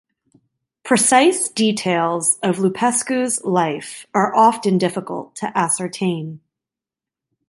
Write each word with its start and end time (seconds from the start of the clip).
Precise 0.81 1.47
details 1.49 2.39
of 2.41 2.57
Lupescu's 2.57 3.43
life 3.43 4.07
are 4.15 4.35
often 4.35 4.79
difficult 4.79 5.35
to 5.35 5.55
ascertain. 5.55 6.41